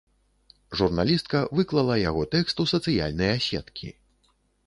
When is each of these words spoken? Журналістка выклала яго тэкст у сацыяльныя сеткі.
Журналістка 0.79 1.41
выклала 1.59 1.97
яго 2.09 2.23
тэкст 2.35 2.63
у 2.65 2.67
сацыяльныя 2.73 3.35
сеткі. 3.49 3.87